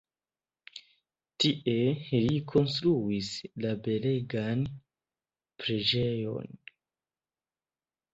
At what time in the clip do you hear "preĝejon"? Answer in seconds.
5.65-6.49